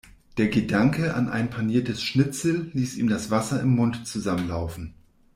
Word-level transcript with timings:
Der 0.37 0.47
Gedanke 0.47 1.13
an 1.13 1.29
ein 1.29 1.51
paniertes 1.51 2.01
Schnitzel 2.01 2.71
ließ 2.73 2.95
ihm 2.97 3.07
das 3.07 3.29
Wasser 3.29 3.61
im 3.61 3.75
Mund 3.75 4.07
zusammenlaufen. 4.07 4.95